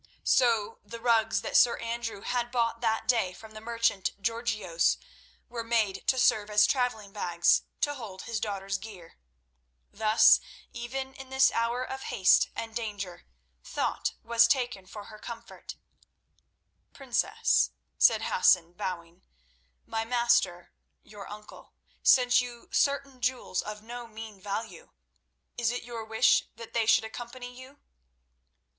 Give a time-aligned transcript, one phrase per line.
[0.23, 4.97] So the rugs that Sir Andrew had bought that day from the merchant Georgios
[5.47, 9.19] were made to serve as travelling bags to hold his daughter's gear.
[9.93, 10.39] Thus
[10.73, 13.27] even in this hour of haste and danger
[13.63, 15.75] thought was taken for her comfort.
[16.93, 19.21] "Princess," said Hassan, bowing,
[19.85, 20.71] "my master,
[21.03, 24.93] your uncle, sent you certain jewels of no mean value.
[25.59, 27.77] Is it your wish that they should accompany you?"